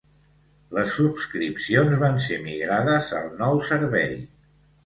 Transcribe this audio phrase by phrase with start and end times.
[0.77, 4.21] Les subscripcions van ser migrades al nou servei.